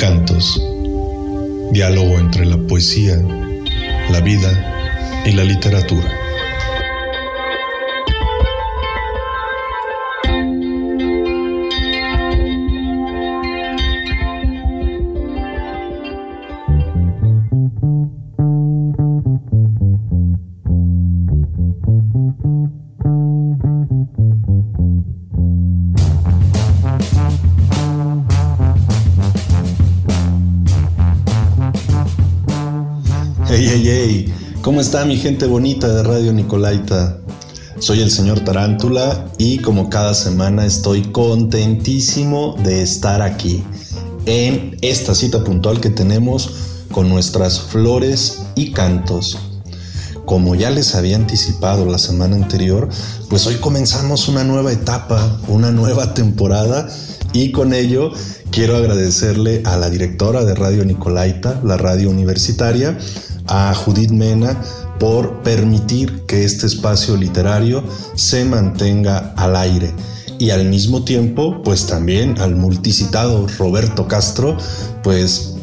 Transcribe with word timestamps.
cantos. 0.00 0.58
Diálogo 1.72 2.18
entre 2.18 2.46
la 2.46 2.56
poesía, 2.56 3.16
la 4.10 4.20
vida 4.20 5.22
y 5.26 5.32
la 5.32 5.44
literatura. 5.44 6.19
Está 34.90 35.04
mi 35.04 35.18
gente 35.18 35.46
bonita 35.46 35.86
de 35.86 36.02
Radio 36.02 36.32
Nicolaita? 36.32 37.16
Soy 37.78 38.00
el 38.00 38.10
señor 38.10 38.40
Tarántula 38.40 39.24
y 39.38 39.58
como 39.58 39.88
cada 39.88 40.14
semana 40.14 40.66
estoy 40.66 41.02
contentísimo 41.12 42.56
de 42.64 42.82
estar 42.82 43.22
aquí 43.22 43.62
en 44.26 44.76
esta 44.80 45.14
cita 45.14 45.44
puntual 45.44 45.80
que 45.80 45.90
tenemos 45.90 46.50
con 46.90 47.08
nuestras 47.08 47.60
flores 47.60 48.42
y 48.56 48.72
cantos. 48.72 49.38
Como 50.24 50.56
ya 50.56 50.70
les 50.70 50.96
había 50.96 51.14
anticipado 51.14 51.86
la 51.86 51.98
semana 51.98 52.34
anterior, 52.34 52.88
pues 53.28 53.46
hoy 53.46 53.58
comenzamos 53.60 54.26
una 54.26 54.42
nueva 54.42 54.72
etapa, 54.72 55.38
una 55.46 55.70
nueva 55.70 56.14
temporada 56.14 56.88
y 57.32 57.52
con 57.52 57.74
ello 57.74 58.10
quiero 58.50 58.76
agradecerle 58.76 59.62
a 59.64 59.76
la 59.76 59.88
directora 59.88 60.44
de 60.44 60.56
Radio 60.56 60.84
Nicolaita, 60.84 61.60
la 61.62 61.76
radio 61.76 62.10
universitaria, 62.10 62.98
a 63.50 63.74
Judith 63.74 64.10
Mena 64.10 64.58
por 64.98 65.42
permitir 65.42 66.22
que 66.26 66.44
este 66.44 66.66
espacio 66.66 67.16
literario 67.16 67.84
se 68.14 68.44
mantenga 68.44 69.34
al 69.36 69.56
aire 69.56 69.92
y 70.38 70.50
al 70.50 70.64
mismo 70.66 71.04
tiempo 71.04 71.62
pues 71.62 71.86
también 71.86 72.38
al 72.40 72.56
multicitado 72.56 73.46
Roberto 73.58 74.08
Castro 74.08 74.56
pues 75.02 75.54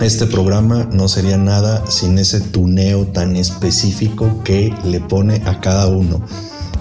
este 0.00 0.26
programa 0.26 0.86
no 0.92 1.08
sería 1.08 1.38
nada 1.38 1.82
sin 1.90 2.18
ese 2.18 2.40
tuneo 2.40 3.06
tan 3.06 3.34
específico 3.34 4.42
que 4.44 4.74
le 4.84 5.00
pone 5.00 5.42
a 5.46 5.60
cada 5.60 5.86
uno. 5.86 6.20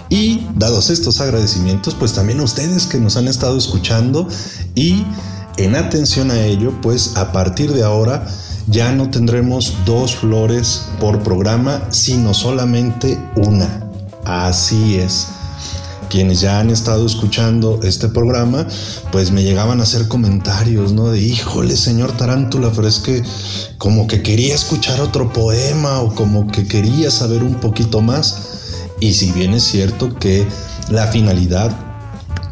Y 0.10 0.46
dados 0.56 0.90
estos 0.90 1.22
agradecimientos, 1.22 1.96
pues 1.96 2.14
también 2.14 2.42
a 2.42 2.44
ustedes 2.44 2.86
que 2.86 3.00
nos 3.00 3.16
han 3.16 3.30
estado 3.30 3.58
escuchando 3.58 4.28
y 4.76 5.06
en 5.58 5.76
atención 5.76 6.30
a 6.30 6.46
ello, 6.46 6.74
pues 6.82 7.16
a 7.16 7.32
partir 7.32 7.72
de 7.72 7.84
ahora 7.84 8.28
ya 8.68 8.92
no 8.92 9.10
tendremos 9.10 9.74
dos 9.86 10.16
flores 10.16 10.86
por 11.00 11.22
programa, 11.22 11.88
sino 11.92 12.34
solamente 12.34 13.18
una. 13.36 13.88
Así 14.24 14.98
es. 14.98 15.28
Quienes 16.10 16.40
ya 16.42 16.60
han 16.60 16.70
estado 16.70 17.06
escuchando 17.06 17.80
este 17.84 18.08
programa, 18.08 18.66
pues 19.12 19.32
me 19.32 19.44
llegaban 19.44 19.80
a 19.80 19.84
hacer 19.84 20.08
comentarios, 20.08 20.94
¿no? 20.94 21.10
De, 21.10 21.20
híjole, 21.20 21.76
señor 21.76 22.12
Tarántula, 22.14 22.72
pero 22.74 22.88
es 22.88 23.00
que 23.00 23.24
como 23.78 24.08
que 24.08 24.22
quería 24.22 24.56
escuchar 24.56 25.02
otro 25.02 25.34
poema 25.34 26.00
o 26.00 26.14
como 26.14 26.48
que 26.48 26.68
quería 26.68 27.12
saber 27.12 27.44
un 27.44 27.56
poquito 27.56 28.02
más. 28.02 28.38
Y 29.00 29.14
si 29.14 29.32
bien 29.32 29.54
es 29.54 29.64
cierto 29.64 30.16
que 30.16 30.48
la 30.90 31.08
finalidad 31.08 31.76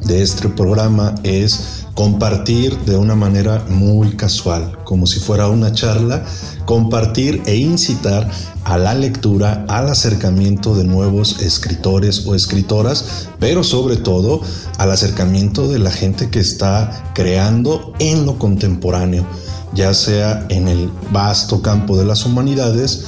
de 0.03 0.21
este 0.21 0.49
programa 0.49 1.15
es 1.23 1.82
compartir 1.93 2.77
de 2.79 2.97
una 2.97 3.15
manera 3.15 3.65
muy 3.69 4.15
casual, 4.15 4.79
como 4.83 5.05
si 5.05 5.19
fuera 5.19 5.47
una 5.47 5.71
charla, 5.73 6.25
compartir 6.65 7.41
e 7.45 7.55
incitar 7.55 8.29
a 8.63 8.77
la 8.77 8.93
lectura, 8.93 9.65
al 9.67 9.89
acercamiento 9.89 10.75
de 10.75 10.85
nuevos 10.85 11.41
escritores 11.41 12.25
o 12.25 12.33
escritoras, 12.35 13.27
pero 13.39 13.63
sobre 13.63 13.97
todo 13.97 14.41
al 14.77 14.91
acercamiento 14.91 15.67
de 15.67 15.79
la 15.79 15.91
gente 15.91 16.29
que 16.29 16.39
está 16.39 17.11
creando 17.13 17.93
en 17.99 18.25
lo 18.25 18.39
contemporáneo, 18.39 19.27
ya 19.73 19.93
sea 19.93 20.45
en 20.49 20.67
el 20.67 20.89
vasto 21.11 21.61
campo 21.61 21.97
de 21.97 22.05
las 22.05 22.25
humanidades, 22.25 23.05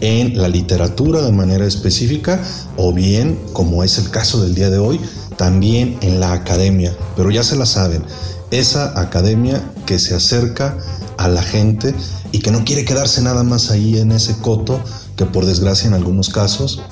en 0.00 0.40
la 0.40 0.48
literatura 0.48 1.22
de 1.22 1.32
manera 1.32 1.66
específica 1.66 2.40
o 2.76 2.92
bien, 2.92 3.38
como 3.52 3.82
es 3.82 3.98
el 3.98 4.10
caso 4.10 4.42
del 4.42 4.54
día 4.54 4.70
de 4.70 4.78
hoy, 4.78 5.00
también 5.38 5.96
en 6.02 6.20
la 6.20 6.32
academia, 6.32 6.94
pero 7.16 7.30
ya 7.30 7.42
se 7.42 7.56
la 7.56 7.64
saben, 7.64 8.02
esa 8.50 9.00
academia 9.00 9.62
que 9.86 9.98
se 9.98 10.14
acerca 10.14 10.76
a 11.16 11.28
la 11.28 11.42
gente 11.42 11.94
y 12.32 12.40
que 12.40 12.50
no 12.50 12.64
quiere 12.64 12.84
quedarse 12.84 13.22
nada 13.22 13.42
más 13.42 13.70
ahí 13.70 13.98
en 13.98 14.12
ese 14.12 14.36
coto 14.38 14.78
que 15.16 15.24
por 15.24 15.46
desgracia 15.46 15.88
en 15.88 15.94
algunos 15.94 16.28
casos 16.28 16.82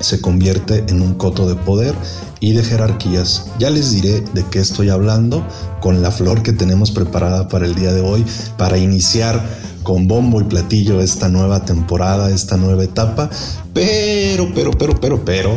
se 0.00 0.20
convierte 0.20 0.84
en 0.88 1.00
un 1.00 1.14
coto 1.14 1.48
de 1.48 1.54
poder 1.54 1.94
y 2.40 2.52
de 2.52 2.62
jerarquías. 2.62 3.46
Ya 3.58 3.70
les 3.70 3.92
diré 3.92 4.20
de 4.20 4.44
qué 4.50 4.58
estoy 4.58 4.90
hablando 4.90 5.46
con 5.80 6.02
la 6.02 6.10
flor 6.10 6.42
que 6.42 6.52
tenemos 6.52 6.90
preparada 6.90 7.48
para 7.48 7.64
el 7.64 7.74
día 7.74 7.92
de 7.92 8.02
hoy, 8.02 8.24
para 8.58 8.76
iniciar 8.76 9.42
con 9.82 10.08
bombo 10.08 10.40
y 10.40 10.44
platillo 10.44 11.00
esta 11.00 11.28
nueva 11.28 11.64
temporada, 11.64 12.30
esta 12.30 12.56
nueva 12.56 12.84
etapa. 12.84 13.30
Pero, 13.72 14.50
pero, 14.54 14.72
pero, 14.72 14.98
pero, 15.00 15.24
pero, 15.24 15.56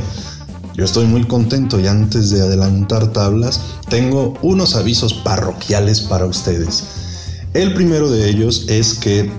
yo 0.78 0.86
estoy 0.86 1.08
muy 1.08 1.24
contento 1.24 1.80
y 1.80 1.88
antes 1.88 2.30
de 2.30 2.40
adelantar 2.40 3.08
tablas, 3.12 3.60
tengo 3.90 4.36
unos 4.44 4.76
avisos 4.76 5.12
parroquiales 5.12 6.02
para 6.02 6.26
ustedes. 6.26 6.84
El 7.56 7.74
primero 7.74 8.12
de 8.12 8.30
ellos 8.30 8.66
es 8.70 8.94
que 8.94 9.32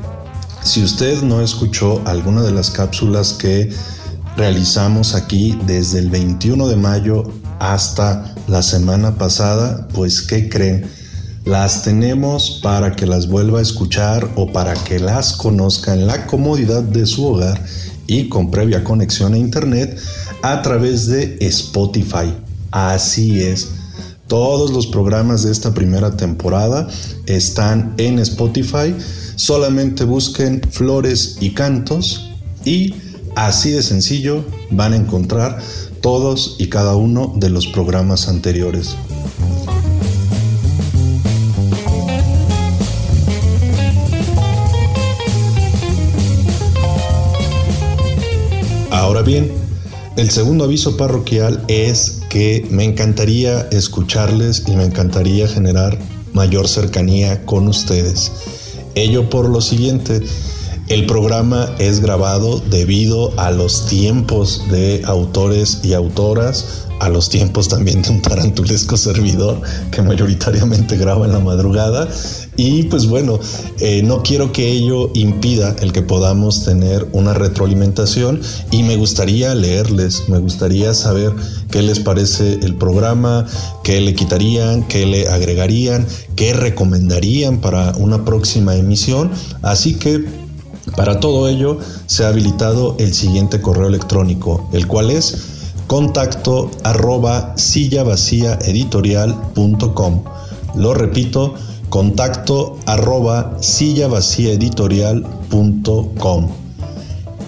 si 0.64 0.82
usted 0.82 1.22
no 1.22 1.40
escuchó 1.40 2.02
alguna 2.06 2.42
de 2.42 2.50
las 2.50 2.72
cápsulas 2.72 3.34
que 3.34 3.72
realizamos 4.36 5.14
aquí 5.14 5.56
desde 5.64 6.00
el 6.00 6.10
21 6.10 6.66
de 6.66 6.76
mayo 6.76 7.22
hasta 7.60 8.34
la 8.48 8.62
semana 8.62 9.14
pasada, 9.14 9.86
pues 9.94 10.22
¿qué 10.22 10.48
creen? 10.48 10.90
Las 11.44 11.84
tenemos 11.84 12.58
para 12.64 12.96
que 12.96 13.06
las 13.06 13.28
vuelva 13.28 13.60
a 13.60 13.62
escuchar 13.62 14.28
o 14.34 14.52
para 14.52 14.74
que 14.74 14.98
las 14.98 15.34
conozca 15.34 15.94
en 15.94 16.08
la 16.08 16.26
comodidad 16.26 16.82
de 16.82 17.06
su 17.06 17.24
hogar 17.24 17.62
y 18.08 18.28
con 18.28 18.50
previa 18.50 18.82
conexión 18.82 19.34
a 19.34 19.38
Internet 19.38 19.96
a 20.42 20.60
través 20.62 21.06
de 21.06 21.36
Spotify. 21.40 22.34
Así 22.72 23.40
es. 23.40 23.68
Todos 24.26 24.72
los 24.72 24.88
programas 24.88 25.44
de 25.44 25.52
esta 25.52 25.72
primera 25.72 26.16
temporada 26.16 26.88
están 27.26 27.94
en 27.98 28.18
Spotify. 28.18 28.94
Solamente 29.36 30.04
busquen 30.04 30.60
flores 30.70 31.36
y 31.40 31.50
cantos 31.50 32.30
y 32.64 32.94
así 33.36 33.70
de 33.70 33.82
sencillo 33.82 34.44
van 34.70 34.92
a 34.92 34.96
encontrar 34.96 35.58
todos 36.00 36.56
y 36.58 36.68
cada 36.68 36.96
uno 36.96 37.34
de 37.36 37.50
los 37.50 37.66
programas 37.68 38.28
anteriores. 38.28 38.96
Ahora 49.08 49.22
bien, 49.22 49.50
el 50.18 50.28
segundo 50.28 50.64
aviso 50.64 50.98
parroquial 50.98 51.64
es 51.68 52.20
que 52.28 52.68
me 52.70 52.84
encantaría 52.84 53.66
escucharles 53.70 54.64
y 54.66 54.76
me 54.76 54.84
encantaría 54.84 55.48
generar 55.48 55.98
mayor 56.34 56.68
cercanía 56.68 57.42
con 57.46 57.68
ustedes. 57.68 58.30
Ello 58.94 59.30
por 59.30 59.48
lo 59.48 59.62
siguiente, 59.62 60.20
el 60.88 61.06
programa 61.06 61.74
es 61.78 62.00
grabado 62.00 62.60
debido 62.60 63.32
a 63.40 63.50
los 63.50 63.86
tiempos 63.86 64.62
de 64.70 65.00
autores 65.06 65.80
y 65.82 65.94
autoras 65.94 66.86
a 67.00 67.08
los 67.08 67.28
tiempos 67.28 67.68
también 67.68 68.02
de 68.02 68.10
un 68.10 68.22
tarantulesco 68.22 68.96
servidor 68.96 69.60
que 69.90 70.02
mayoritariamente 70.02 70.96
graba 70.96 71.26
en 71.26 71.32
la 71.32 71.40
madrugada. 71.40 72.08
Y 72.56 72.84
pues 72.84 73.06
bueno, 73.06 73.38
eh, 73.78 74.02
no 74.02 74.22
quiero 74.22 74.52
que 74.52 74.68
ello 74.68 75.10
impida 75.14 75.76
el 75.80 75.92
que 75.92 76.02
podamos 76.02 76.64
tener 76.64 77.06
una 77.12 77.34
retroalimentación 77.34 78.40
y 78.70 78.82
me 78.82 78.96
gustaría 78.96 79.54
leerles, 79.54 80.28
me 80.28 80.38
gustaría 80.38 80.92
saber 80.94 81.32
qué 81.70 81.82
les 81.82 82.00
parece 82.00 82.54
el 82.54 82.74
programa, 82.74 83.46
qué 83.84 84.00
le 84.00 84.14
quitarían, 84.14 84.86
qué 84.88 85.06
le 85.06 85.28
agregarían, 85.28 86.06
qué 86.34 86.52
recomendarían 86.52 87.60
para 87.60 87.92
una 87.96 88.24
próxima 88.24 88.74
emisión. 88.74 89.30
Así 89.62 89.94
que 89.94 90.24
para 90.96 91.20
todo 91.20 91.48
ello 91.48 91.78
se 92.06 92.24
ha 92.24 92.28
habilitado 92.28 92.96
el 92.98 93.14
siguiente 93.14 93.60
correo 93.60 93.86
electrónico, 93.86 94.68
el 94.72 94.86
cual 94.86 95.10
es 95.10 95.57
contacto 95.88 96.70
arroba 96.84 97.56
editorial.com 97.56 100.22
Lo 100.76 100.94
repito, 100.94 101.54
contacto 101.88 102.78
arroba 102.86 103.56
editorial.com 103.60 106.48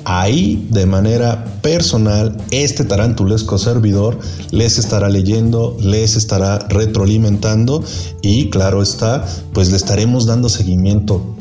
Ahí, 0.06 0.66
de 0.70 0.86
manera 0.86 1.44
personal, 1.60 2.34
este 2.50 2.84
tarantulesco 2.84 3.58
servidor 3.58 4.18
les 4.50 4.78
estará 4.78 5.10
leyendo, 5.10 5.76
les 5.78 6.16
estará 6.16 6.58
retroalimentando 6.70 7.84
y 8.22 8.48
claro 8.48 8.80
está, 8.82 9.26
pues 9.52 9.70
le 9.70 9.76
estaremos 9.76 10.24
dando 10.24 10.48
seguimiento 10.48 11.36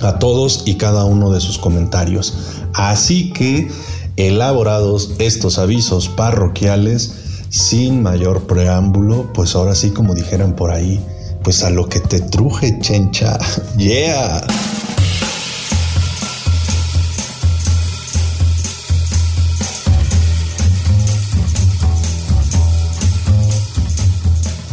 a 0.00 0.20
todos 0.20 0.62
y 0.64 0.76
cada 0.76 1.04
uno 1.04 1.32
de 1.32 1.40
sus 1.40 1.58
comentarios. 1.58 2.34
Así 2.72 3.32
que, 3.32 3.68
elaborados 4.16 5.12
estos 5.18 5.58
avisos 5.58 6.08
parroquiales, 6.08 7.14
sin 7.48 8.02
mayor 8.02 8.46
preámbulo, 8.46 9.32
pues 9.32 9.54
ahora 9.54 9.74
sí 9.74 9.90
como 9.90 10.14
dijeran 10.14 10.56
por 10.56 10.70
ahí, 10.70 11.00
pues 11.42 11.62
a 11.62 11.70
lo 11.70 11.88
que 11.88 12.00
te 12.00 12.20
truje, 12.20 12.78
chencha. 12.80 13.38
Yeah. 13.78 14.44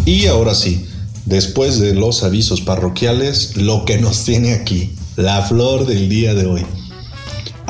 Y 0.06 0.28
ahora 0.28 0.56
sí, 0.56 0.88
después 1.26 1.80
de 1.80 1.94
los 1.94 2.24
avisos 2.24 2.62
parroquiales, 2.62 3.56
lo 3.56 3.86
que 3.86 3.98
nos 3.98 4.24
tiene 4.26 4.54
aquí, 4.54 4.94
la 5.16 5.42
flor 5.44 5.86
del 5.86 6.10
día 6.10 6.34
de 6.34 6.48
hoy. 6.48 6.66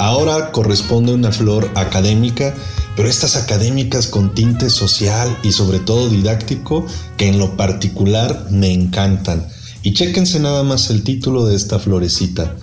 Ahora 0.02 0.52
corresponde 0.52 1.14
una 1.14 1.32
flor 1.32 1.70
académica, 1.76 2.56
pero 2.96 3.08
estas 3.08 3.36
académicas 3.36 4.08
con 4.08 4.34
tinte 4.34 4.72
social 4.72 5.38
y 5.44 5.52
sobre 5.52 5.78
todo 5.78 6.10
didáctico 6.10 6.88
que 7.18 7.28
en 7.28 7.38
lo 7.38 7.56
particular 7.56 8.48
me 8.50 8.74
encantan. 8.74 9.48
Y 9.84 9.94
chéquense 9.94 10.40
nada 10.40 10.64
más 10.64 10.90
el 10.90 11.04
título 11.04 11.46
de 11.46 11.56
esta 11.56 11.78
florecita. 11.78 12.56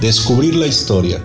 Descubrir 0.00 0.56
la 0.56 0.66
historia. 0.66 1.22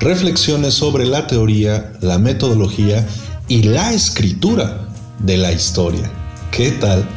Reflexiones 0.00 0.74
sobre 0.74 1.06
la 1.06 1.26
teoría, 1.26 1.94
la 2.02 2.18
metodología 2.18 3.08
y 3.48 3.62
la 3.62 3.94
escritura 3.94 4.86
de 5.18 5.38
la 5.38 5.50
historia. 5.50 6.10
¿Qué 6.50 6.72
tal? 6.72 7.08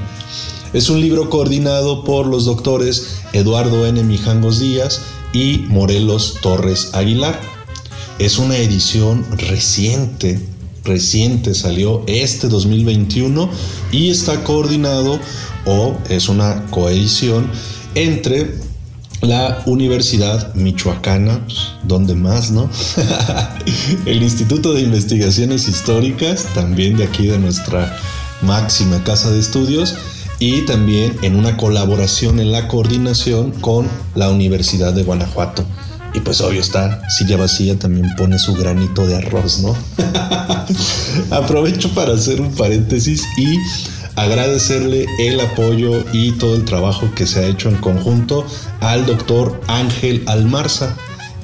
Es 0.72 0.90
un 0.90 1.02
libro 1.02 1.30
coordinado 1.30 2.06
por 2.06 2.28
los 2.28 2.46
doctores 2.46 3.18
Eduardo 3.34 3.86
N. 3.86 4.02
Mijangos 4.06 4.60
Díaz 4.60 5.02
y 5.34 5.66
Morelos 5.68 6.38
Torres 6.42 6.92
Aguilar. 6.94 7.38
Es 8.20 8.38
una 8.38 8.58
edición 8.58 9.26
reciente, 9.38 10.40
reciente 10.84 11.54
salió 11.56 12.04
este 12.08 12.48
2021 12.48 13.50
y 13.92 14.10
está 14.10 14.44
coordinado 14.44 15.20
o 15.66 15.98
es 16.10 16.30
una 16.30 16.66
coedición 16.68 17.50
entre 17.96 18.56
la 19.22 19.64
Universidad 19.66 20.54
Michoacana, 20.54 21.46
pues, 21.46 21.60
donde 21.84 22.14
más, 22.14 22.52
¿no? 22.52 22.70
el 24.06 24.22
Instituto 24.22 24.74
de 24.74 24.82
Investigaciones 24.82 25.68
Históricas, 25.68 26.46
también 26.54 26.98
de 26.98 27.06
aquí 27.06 27.28
de 27.28 27.40
nuestra 27.40 27.98
máxima 28.42 29.04
casa 29.04 29.32
de 29.32 29.40
estudios, 29.40 29.96
y 30.40 30.66
también 30.66 31.16
en 31.22 31.38
una 31.38 31.56
colaboración 31.56 32.40
en 32.40 32.52
la 32.52 32.68
coordinación 32.68 33.52
con 33.52 33.88
la 34.14 34.30
Universidad 34.30 34.94
de 34.94 35.04
Guanajuato. 35.04 35.64
Y 36.14 36.20
pues 36.20 36.42
obvio 36.42 36.62
está, 36.62 37.02
Silla 37.10 37.38
Vacía 37.38 37.78
también 37.78 38.16
pone 38.16 38.38
su 38.38 38.54
granito 38.54 39.08
de 39.08 39.18
arroz, 39.18 39.60
¿no? 39.62 39.76
Aprovecho 41.36 41.90
para 41.96 42.14
hacer 42.14 42.40
un 42.40 42.54
paréntesis 42.54 43.24
y 43.38 43.58
agradecerle 44.16 45.08
el 45.20 45.40
apoyo 45.40 46.04
y 46.14 46.34
todo 46.34 46.56
el 46.56 46.66
trabajo 46.66 47.10
que 47.16 47.26
se 47.26 47.40
ha 47.40 47.48
hecho 47.48 47.70
en 47.70 47.78
conjunto 47.78 48.46
al 48.80 49.06
doctor 49.06 49.60
Ángel 49.68 50.24
Almarza. 50.28 50.96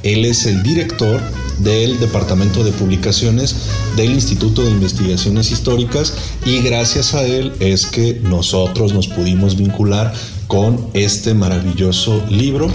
Él 0.03 0.23
es 0.23 0.45
el 0.45 0.61
director 0.63 1.19
del 1.59 1.99
Departamento 1.99 2.63
de 2.63 2.71
Publicaciones 2.71 3.55
del 3.97 4.11
Instituto 4.11 4.63
de 4.63 4.71
Investigaciones 4.71 5.51
Históricas 5.51 6.13
y 6.45 6.61
gracias 6.61 7.13
a 7.15 7.23
él 7.23 7.53
es 7.59 7.85
que 7.85 8.19
nosotros 8.23 8.93
nos 8.93 9.07
pudimos 9.07 9.57
vincular 9.57 10.13
con 10.47 10.89
este 10.93 11.33
maravilloso 11.33 12.23
libro 12.29 12.71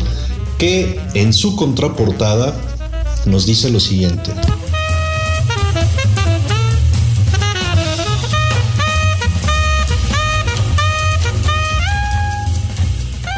que 0.59 1.01
en 1.15 1.33
su 1.33 1.57
contraportada 1.57 2.55
nos 3.27 3.47
dice 3.47 3.71
lo 3.71 3.81
siguiente. 3.81 4.31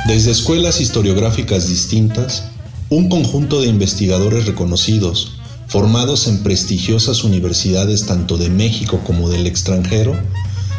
Desde 0.06 0.30
escuelas 0.30 0.80
historiográficas 0.80 1.68
distintas, 1.68 2.44
un 2.90 3.08
conjunto 3.08 3.60
de 3.60 3.66
investigadores 3.66 4.46
reconocidos, 4.46 5.40
formados 5.66 6.28
en 6.28 6.44
prestigiosas 6.44 7.24
universidades 7.24 8.06
tanto 8.06 8.38
de 8.38 8.48
México 8.48 9.00
como 9.04 9.28
del 9.28 9.48
extranjero, 9.48 10.16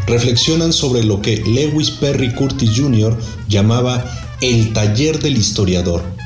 reflexionan 0.07 0.71
sobre 0.71 1.03
lo 1.03 1.21
que 1.21 1.43
Lewis 1.45 1.91
Perry 1.91 2.33
Curtis 2.33 2.71
Jr. 2.73 3.17
llamaba 3.49 4.05
el 4.39 4.71
taller 4.71 5.19
del 5.19 5.35
historiador. 5.35 6.16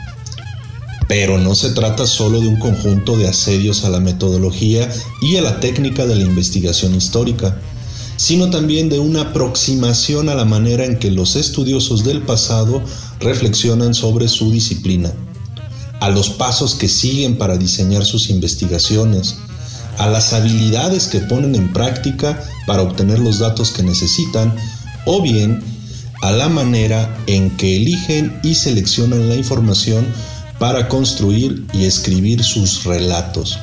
Pero 1.11 1.37
no 1.37 1.55
se 1.55 1.71
trata 1.71 2.07
solo 2.07 2.39
de 2.39 2.47
un 2.47 2.55
conjunto 2.55 3.17
de 3.17 3.27
asedios 3.27 3.83
a 3.83 3.89
la 3.89 3.99
metodología 3.99 4.89
y 5.21 5.35
a 5.35 5.41
la 5.41 5.59
técnica 5.59 6.05
de 6.05 6.15
la 6.15 6.21
investigación 6.21 6.95
histórica, 6.95 7.59
sino 8.15 8.49
también 8.49 8.87
de 8.87 8.99
una 8.99 9.23
aproximación 9.23 10.29
a 10.29 10.35
la 10.35 10.45
manera 10.45 10.85
en 10.85 10.97
que 10.97 11.11
los 11.11 11.35
estudiosos 11.35 12.05
del 12.05 12.21
pasado 12.21 12.81
reflexionan 13.19 13.93
sobre 13.93 14.29
su 14.29 14.53
disciplina 14.53 15.11
a 15.99 16.09
los 16.09 16.29
pasos 16.29 16.75
que 16.75 16.87
siguen 16.87 17.37
para 17.37 17.57
diseñar 17.57 18.05
sus 18.05 18.29
investigaciones, 18.29 19.35
a 19.97 20.07
las 20.07 20.31
habilidades 20.31 21.07
que 21.07 21.19
ponen 21.19 21.55
en 21.55 21.73
práctica 21.73 22.41
para 22.65 22.83
obtener 22.83 23.19
los 23.19 23.39
datos 23.39 23.71
que 23.71 23.83
necesitan, 23.83 24.55
o 25.05 25.21
bien 25.21 25.61
a 26.21 26.31
la 26.31 26.47
manera 26.47 27.13
en 27.27 27.49
que 27.57 27.75
eligen 27.75 28.39
y 28.43 28.55
seleccionan 28.55 29.27
la 29.27 29.35
información 29.35 30.05
para 30.61 30.87
construir 30.87 31.65
y 31.73 31.85
escribir 31.85 32.43
sus 32.43 32.83
relatos. 32.83 33.57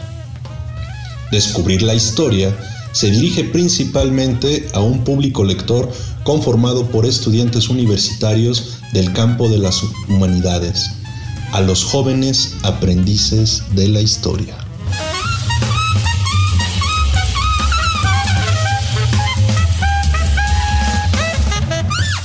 Descubrir 1.30 1.80
la 1.82 1.94
historia 1.94 2.52
se 2.90 3.12
dirige 3.12 3.44
principalmente 3.44 4.66
a 4.72 4.80
un 4.80 5.04
público 5.04 5.44
lector 5.44 5.92
conformado 6.24 6.88
por 6.88 7.06
estudiantes 7.06 7.68
universitarios 7.68 8.80
del 8.92 9.12
campo 9.12 9.48
de 9.48 9.58
las 9.58 9.80
humanidades 10.08 10.90
a 11.52 11.60
los 11.60 11.84
jóvenes 11.84 12.56
aprendices 12.64 13.62
de 13.76 13.86
la 13.86 14.00
historia. 14.00 14.56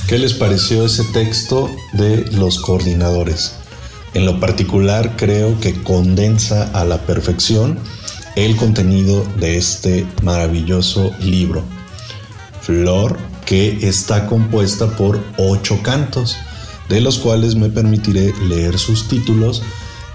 ¿Qué 0.08 0.18
les 0.18 0.34
pareció 0.34 0.86
ese 0.86 1.04
texto 1.12 1.70
de 1.92 2.24
los 2.32 2.58
coordinadores? 2.58 3.52
En 4.14 4.26
lo 4.26 4.38
particular 4.38 5.16
creo 5.16 5.58
que 5.60 5.82
condensa 5.82 6.70
a 6.72 6.84
la 6.84 6.98
perfección 6.98 7.78
el 8.36 8.56
contenido 8.56 9.26
de 9.38 9.56
este 9.56 10.06
maravilloso 10.22 11.12
libro. 11.20 11.64
Flor 12.60 13.18
que 13.44 13.88
está 13.88 14.26
compuesta 14.26 14.96
por 14.96 15.20
ocho 15.36 15.82
cantos 15.82 16.36
de 16.88 17.00
los 17.00 17.18
cuales 17.18 17.56
me 17.56 17.68
permitiré 17.68 18.32
leer 18.48 18.78
sus 18.78 19.08
títulos 19.08 19.62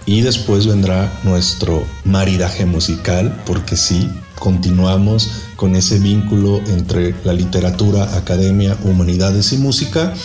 y 0.10 0.22
después 0.22 0.66
vendrá 0.66 1.22
nuestro 1.24 1.86
maridaje 2.04 2.66
musical, 2.66 3.44
porque 3.46 3.78
sí, 3.78 4.10
continuamos 4.40 5.30
con 5.56 5.76
ese 5.76 6.00
vínculo 6.00 6.58
entre 6.66 7.14
la 7.24 7.32
literatura, 7.32 8.18
academia, 8.18 8.76
humanidades 8.84 9.54
y 9.54 9.58
música. 9.58 10.16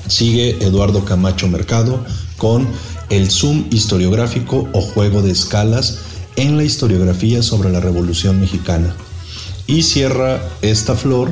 Sigue 0.08 0.64
Eduardo 0.64 1.06
Camacho 1.06 1.48
Mercado 1.48 2.04
con 2.38 2.68
el 3.10 3.32
zoom 3.32 3.66
historiográfico 3.72 4.68
o 4.74 4.82
juego 4.82 5.22
de 5.22 5.32
escalas 5.32 6.00
en 6.36 6.58
la 6.58 6.64
historiografía 6.64 7.44
sobre 7.44 7.72
la 7.72 7.80
Revolución 7.80 8.40
Mexicana. 8.40 8.96
Y 9.68 9.84
cierra 9.84 10.42
esta 10.62 10.96
flor 10.96 11.32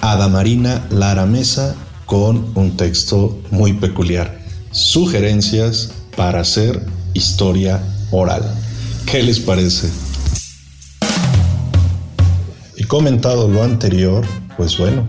Adamarina 0.00 0.86
Lara 0.90 1.26
Mesa 1.26 1.76
con 2.04 2.50
un 2.54 2.76
texto 2.76 3.38
muy 3.50 3.72
peculiar. 3.74 4.44
Sugerencias 4.70 5.90
para 6.16 6.40
hacer 6.40 6.84
historia 7.14 7.82
oral. 8.10 8.42
¿Qué 9.06 9.22
les 9.22 9.40
parece? 9.40 10.05
Comentado 12.88 13.48
lo 13.48 13.64
anterior, 13.64 14.24
pues 14.56 14.78
bueno, 14.78 15.04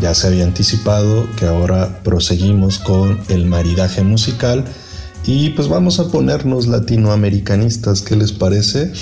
ya 0.00 0.14
se 0.14 0.26
había 0.26 0.44
anticipado 0.44 1.26
que 1.36 1.46
ahora 1.46 2.00
proseguimos 2.02 2.78
con 2.78 3.20
el 3.28 3.46
maridaje 3.46 4.02
musical 4.02 4.64
y 5.24 5.50
pues 5.50 5.68
vamos 5.68 6.00
a 6.00 6.08
ponernos 6.10 6.66
latinoamericanistas, 6.66 8.02
¿qué 8.02 8.16
les 8.16 8.32
parece? 8.32 8.92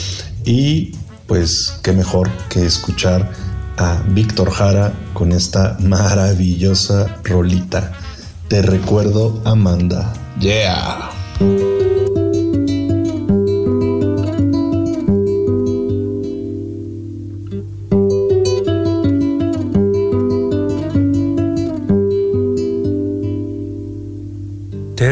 Y 0.45 0.93
pues 1.27 1.79
qué 1.83 1.93
mejor 1.93 2.31
que 2.49 2.65
escuchar 2.67 3.33
a 3.79 4.03
Víctor 4.09 4.51
Jara 4.51 4.93
con 5.15 5.33
esta 5.33 5.77
maravillosa 5.81 7.17
rolita. 7.25 7.93
Te 8.49 8.63
recuerdo, 8.63 9.41
Amanda. 9.45 10.13
Yeah. 10.39 11.11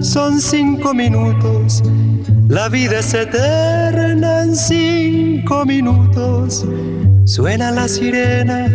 Son 0.00 0.40
cinco 0.40 0.94
minutos, 0.94 1.82
la 2.48 2.68
vida 2.68 2.98
es 3.00 3.14
eterna 3.14 4.42
en 4.42 4.56
cinco 4.56 5.64
minutos 5.64 6.66
Suena 7.30 7.70
la 7.70 7.86
sirena 7.86 8.66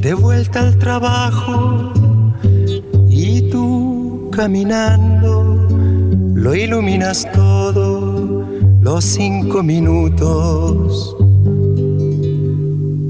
de 0.00 0.14
vuelta 0.14 0.60
al 0.60 0.78
trabajo 0.78 1.92
y 3.08 3.50
tú 3.50 4.30
caminando 4.30 5.66
lo 6.34 6.54
iluminas 6.54 7.26
todo, 7.32 8.46
los 8.80 9.04
cinco 9.04 9.64
minutos 9.64 11.16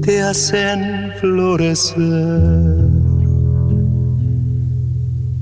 te 0.01 0.21
hacen 0.23 1.13
florecer. 1.19 2.70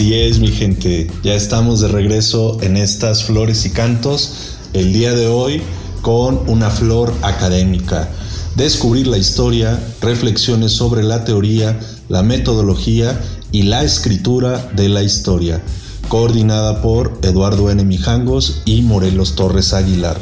Así 0.00 0.14
es, 0.14 0.38
mi 0.38 0.48
gente. 0.48 1.10
Ya 1.22 1.34
estamos 1.34 1.80
de 1.82 1.88
regreso 1.88 2.56
en 2.62 2.78
estas 2.78 3.22
flores 3.22 3.66
y 3.66 3.70
cantos. 3.70 4.54
El 4.72 4.94
día 4.94 5.12
de 5.12 5.26
hoy 5.26 5.60
con 6.00 6.40
una 6.48 6.70
flor 6.70 7.12
académica 7.20 8.08
descubrir 8.56 9.08
la 9.08 9.18
historia, 9.18 9.78
reflexiones 10.00 10.72
sobre 10.72 11.02
la 11.02 11.24
teoría, 11.26 11.78
la 12.08 12.22
metodología 12.22 13.20
y 13.52 13.64
la 13.64 13.84
escritura 13.84 14.70
de 14.74 14.88
la 14.88 15.02
historia, 15.02 15.62
coordinada 16.08 16.80
por 16.80 17.18
Eduardo 17.20 17.70
N. 17.70 17.84
Mijangos 17.84 18.62
y 18.64 18.80
Morelos 18.80 19.36
Torres 19.36 19.74
Aguilar. 19.74 20.18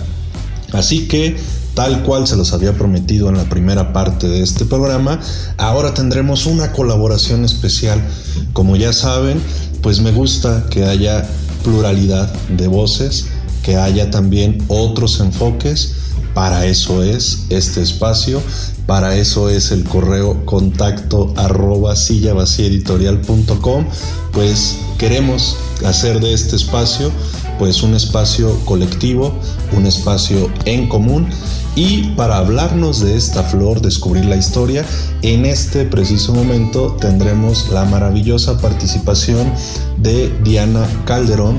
Así 0.73 1.07
que, 1.07 1.37
tal 1.79 2.03
cual 2.03 2.27
se 2.27 2.35
los 2.35 2.53
había 2.55 2.73
prometido 2.73 3.29
en 3.29 3.37
la 3.37 3.45
primera 3.45 3.93
parte 3.93 4.27
de 4.27 4.43
este 4.43 4.65
programa, 4.65 5.21
ahora 5.59 5.95
tendremos 5.95 6.45
una 6.47 6.73
colaboración 6.73 7.45
especial. 7.45 8.03
Como 8.53 8.75
ya 8.75 8.93
saben, 8.93 9.41
pues 9.81 10.01
me 10.01 10.11
gusta 10.11 10.67
que 10.71 10.87
haya 10.87 11.25
pluralidad 11.63 12.33
de 12.49 12.67
voces, 12.67 13.27
que 13.63 13.77
haya 13.77 14.11
también 14.11 14.59
otros 14.67 15.21
enfoques 15.21 15.95
para 16.35 16.67
eso 16.67 17.05
es 17.05 17.45
este 17.49 17.81
espacio, 17.81 18.43
para 18.87 19.15
eso 19.15 19.49
es 19.49 19.71
el 19.71 19.85
correo 19.85 20.45
contacto 20.47 21.33
arroba 21.37 21.95
editorial.com. 21.95 23.85
Pues 24.33 24.79
queremos 24.99 25.57
hacer 25.87 26.19
de 26.19 26.33
este 26.33 26.57
espacio 26.57 27.13
pues 27.61 27.85
un 27.85 27.95
espacio 27.95 28.59
colectivo, 28.65 29.33
un 29.77 29.87
espacio 29.87 30.51
en 30.65 30.89
común 30.89 31.29
Y 31.79 32.09
para 32.17 32.39
hablarnos 32.39 32.99
de 32.99 33.17
esta 33.17 33.45
flor, 33.45 33.81
descubrir 33.81 34.25
la 34.25 34.35
historia, 34.35 34.85
en 35.23 35.47
este 35.47 35.85
preciso 35.85 36.35
momento 36.35 36.97
tendremos 37.01 37.69
la 37.71 37.85
maravillosa 37.85 38.59
participación 38.59 39.53
de 39.97 40.37
Diana 40.43 40.85
Calderón, 41.05 41.57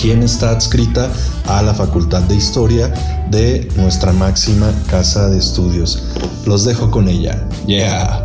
quien 0.00 0.22
está 0.22 0.50
adscrita 0.50 1.10
a 1.48 1.60
la 1.60 1.74
Facultad 1.74 2.22
de 2.22 2.36
Historia 2.36 2.94
de 3.32 3.68
nuestra 3.74 4.12
máxima 4.12 4.72
casa 4.88 5.28
de 5.28 5.38
estudios. 5.38 6.04
Los 6.46 6.64
dejo 6.64 6.92
con 6.92 7.08
ella. 7.08 7.44
Yeah. 7.66 8.21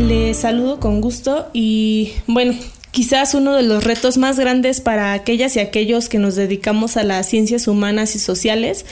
Les 0.00 0.38
saludo 0.38 0.80
con 0.80 1.02
gusto 1.02 1.48
y 1.52 2.12
bueno, 2.26 2.54
quizás 2.90 3.34
uno 3.34 3.54
de 3.54 3.62
los 3.62 3.84
retos 3.84 4.16
más 4.16 4.38
grandes 4.38 4.80
para 4.80 5.12
aquellas 5.12 5.56
y 5.56 5.60
aquellos 5.60 6.08
que 6.08 6.18
nos 6.18 6.36
dedicamos 6.36 6.96
a 6.96 7.02
las 7.02 7.28
ciencias 7.28 7.68
humanas 7.68 8.16
y 8.16 8.18
sociales 8.18 8.86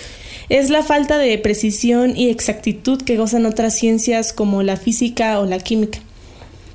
es 0.50 0.68
la 0.68 0.82
falta 0.82 1.16
de 1.16 1.38
precisión 1.38 2.14
y 2.14 2.28
exactitud 2.28 3.00
que 3.00 3.16
gozan 3.16 3.46
otras 3.46 3.74
ciencias 3.74 4.34
como 4.34 4.62
la 4.62 4.76
física 4.76 5.40
o 5.40 5.46
la 5.46 5.58
química. 5.58 5.98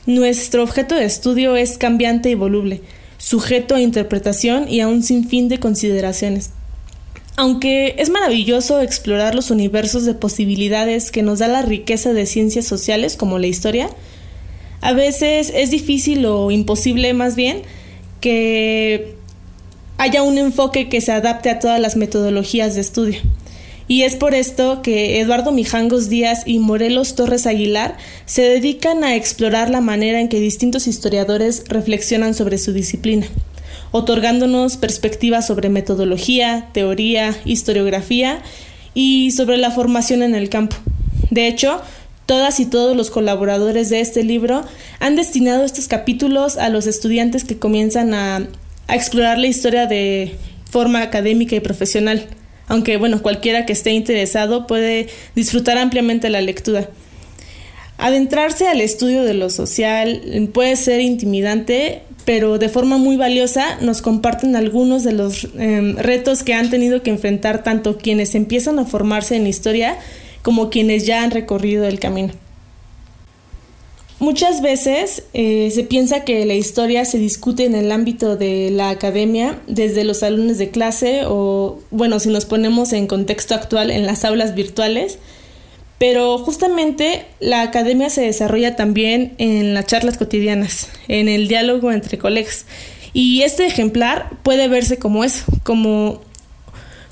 Nuestro 0.08 0.63
objeto 0.63 0.96
de 0.96 1.06
estudio 1.06 1.56
es 1.56 1.78
cambiante 1.78 2.32
y 2.32 2.36
voluble, 2.36 2.82
sujeto 3.20 3.75
a 3.75 3.82
interpretación 3.82 4.68
y 4.68 4.82
a 4.82 4.88
un 4.88 5.04
sinfín 5.04 5.48
de 5.48 5.60
consideraciones. 5.60 6.50
Aunque 7.36 7.96
es 8.00 8.10
maravilloso 8.10 8.82
explorar 8.82 9.36
los 9.36 9.52
universos 9.52 10.06
de 10.06 10.16
posibilidades 10.16 11.12
que 11.12 11.22
nos 11.22 11.40
da 11.40 11.48
la 11.48 11.62
riqueza 11.62 12.13
de 12.13 12.25
ciencias 12.25 12.66
sociales 12.66 13.16
como 13.16 13.38
la 13.38 13.48
historia, 13.48 13.90
a 14.84 14.94
veces 14.94 15.52
es 15.56 15.72
difícil 15.72 16.25
o 16.25 16.52
imposible 16.52 17.13
más 17.13 17.36
bien 17.36 17.62
que 18.20 19.16
haya 19.98 20.24
un 20.24 20.38
enfoque 20.38 20.90
que 20.90 21.02
se 21.02 21.12
adapte 21.12 21.50
a 21.50 21.60
todas 21.60 21.80
las 21.80 21.96
metodologías 21.96 22.75
de 22.75 22.82
estudio. 22.82 23.20
Y 23.88 24.04
es 24.04 24.16
por 24.16 24.34
esto 24.34 24.82
que 24.82 25.20
Eduardo 25.20 25.52
Mijangos 25.52 26.10
Díaz 26.10 26.44
y 26.46 26.60
Morelos 26.60 27.16
Torres 27.16 27.48
Aguilar 27.48 27.98
se 28.25 28.44
dedican 28.44 29.04
a 29.04 29.16
explorar 29.16 29.70
la 29.70 29.82
manera 29.82 30.22
en 30.22 30.30
que 30.30 30.40
distintos 30.40 30.88
historiadores 30.88 31.63
reflexionan 31.68 32.34
sobre 32.34 32.58
su 32.58 32.74
disciplina 32.74 33.28
otorgándonos 33.94 34.75
perspectivas 34.78 35.46
sobre 35.46 35.70
metodología, 35.70 36.68
teoría, 36.74 37.36
historiografía 37.46 38.42
y 38.96 39.32
sobre 39.32 39.58
la 39.58 39.70
formación 39.70 40.24
en 40.24 40.34
el 40.34 40.50
campo. 40.50 40.75
De 41.30 41.48
hecho, 41.48 41.80
todas 42.25 42.60
y 42.60 42.65
todos 42.65 42.96
los 42.96 43.10
colaboradores 43.10 43.89
de 43.89 44.00
este 44.00 44.24
libro 44.24 44.63
han 45.00 45.15
destinado 45.15 45.65
estos 45.65 45.88
capítulos 45.88 46.58
a 46.58 46.70
los 46.70 46.88
estudiantes 46.88 47.44
que 47.44 47.58
comienzan 47.58 48.13
a, 48.13 48.48
explorar 48.89 49.39
la 49.39 49.48
historia 49.48 49.88
de 49.88 50.36
forma 50.70 51.01
académica 51.01 51.56
y 51.56 51.62
profesional, 51.62 52.27
aunque 52.68 52.98
bueno, 52.98 53.22
cualquiera 53.22 53.65
que 53.65 53.72
esté 53.72 53.92
interesado 53.92 54.68
puede 54.68 55.08
disfrutar 55.36 55.77
ampliamente 55.77 56.30
la 56.30 56.42
lectura. 56.42 56.89
Adentrarse 57.98 58.68
al 58.68 58.82
estudio 58.82 59.24
de 59.24 59.34
lo 59.36 59.50
social 59.50 60.50
puede 60.53 60.75
ser 60.75 61.00
intimidante, 61.00 62.01
pero 62.25 62.58
de 62.58 62.68
forma 62.68 62.98
muy 62.98 63.15
valiosa 63.15 63.77
nos 63.80 64.01
comparten 64.01 64.58
algunos 64.58 65.03
de 65.03 65.13
los 65.13 65.48
em, 65.58 65.96
retos 65.96 66.44
que 66.44 66.53
han 66.53 66.70
tenido 66.70 67.01
que 67.03 67.10
enfrentar 67.10 67.63
tanto 67.63 67.98
quienes 67.98 68.36
empiezan 68.36 68.80
a 68.80 68.86
formarse 68.86 69.38
en 69.38 69.48
historia 69.48 69.98
como 70.44 70.70
quienes 70.70 71.08
ya 71.08 71.24
han 71.24 71.32
recorrido 71.32 71.86
el 71.86 72.00
camino. 72.00 72.34
Muchas 74.20 74.62
veces 74.62 75.24
eh, 75.34 75.70
se 75.74 75.84
piensa 75.84 76.24
que 76.24 76.46
la 76.46 76.54
historia 76.54 77.04
se 77.04 77.18
discute 77.18 77.66
en 77.66 77.76
el 77.76 77.92
ámbito 77.92 78.38
de 78.38 78.70
la 78.72 78.90
academia, 78.90 79.60
desde 79.68 80.06
los 80.06 80.20
salones 80.20 80.58
de 80.58 80.70
clase 80.70 81.24
o, 81.26 81.80
bueno, 81.92 82.20
si 82.20 82.30
nos 82.30 82.46
ponemos 82.46 82.94
en 82.94 83.08
contexto 83.08 83.56
actual, 83.56 83.92
en 83.92 84.06
las 84.06 84.24
aulas 84.24 84.56
virtuales, 84.56 85.18
pero 85.98 86.38
justamente 86.38 87.26
la 87.40 87.64
academia 87.64 88.10
se 88.10 88.22
desarrolla 88.22 88.76
también 88.76 89.34
en 89.40 89.74
las 89.74 89.88
charlas 89.88 90.18
cotidianas, 90.18 90.90
en 91.08 91.27
el 91.27 91.48
diálogo 91.48 91.92
entre 91.92 92.18
colegas. 92.18 92.66
Y 93.14 93.42
este 93.42 93.66
ejemplar 93.66 94.29
puede 94.42 94.68
verse 94.68 94.98
como 94.98 95.24
eso, 95.24 95.44
como, 95.64 96.22